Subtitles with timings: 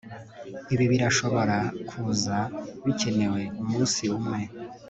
[0.73, 1.57] ibi birashobora
[1.89, 2.37] kuza
[2.85, 4.39] bikenewe umunsi umwe